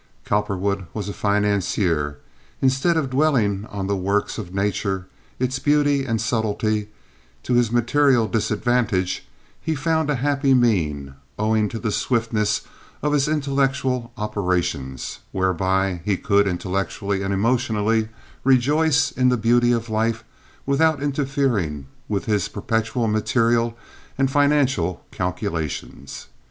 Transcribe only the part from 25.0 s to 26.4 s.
calculations.